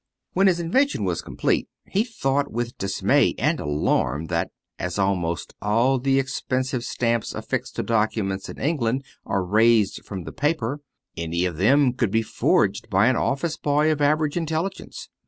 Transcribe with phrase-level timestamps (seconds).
[0.33, 5.99] When his invention was complete he thought with dismay and alarm that, as almost all
[5.99, 10.79] the expensive stamps affixed to documents in England are raised from the paper,
[11.15, 15.07] any of them could be forged by an office boy of average intelligence.